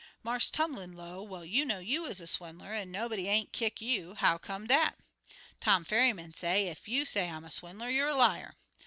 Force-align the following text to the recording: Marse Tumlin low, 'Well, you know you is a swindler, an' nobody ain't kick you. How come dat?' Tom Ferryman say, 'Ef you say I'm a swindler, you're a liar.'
Marse 0.23 0.49
Tumlin 0.49 0.93
low, 0.95 1.21
'Well, 1.21 1.45
you 1.45 1.63
know 1.63 1.77
you 1.77 2.05
is 2.05 2.19
a 2.19 2.25
swindler, 2.25 2.73
an' 2.73 2.89
nobody 2.89 3.27
ain't 3.27 3.51
kick 3.53 3.81
you. 3.81 4.15
How 4.15 4.39
come 4.39 4.65
dat?' 4.65 4.97
Tom 5.59 5.83
Ferryman 5.85 6.33
say, 6.33 6.67
'Ef 6.67 6.87
you 6.87 7.05
say 7.05 7.29
I'm 7.29 7.45
a 7.45 7.51
swindler, 7.51 7.87
you're 7.91 8.09
a 8.09 8.15
liar.' 8.15 8.55